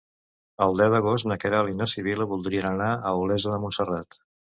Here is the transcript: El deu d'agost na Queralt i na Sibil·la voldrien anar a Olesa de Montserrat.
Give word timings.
El 0.65 0.77
deu 0.77 0.93
d'agost 0.95 1.27
na 1.31 1.37
Queralt 1.43 1.71
i 1.73 1.77
na 1.81 1.87
Sibil·la 1.91 2.27
voldrien 2.31 2.69
anar 2.71 2.87
a 2.95 3.13
Olesa 3.25 3.53
de 3.53 3.61
Montserrat. 3.67 4.19